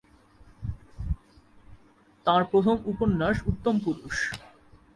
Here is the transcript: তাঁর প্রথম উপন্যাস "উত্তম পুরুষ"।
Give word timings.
তাঁর 2.25 2.41
প্রথম 2.43 2.75
উপন্যাস 2.85 3.35
"উত্তম 3.47 3.75
পুরুষ"। 3.79 4.15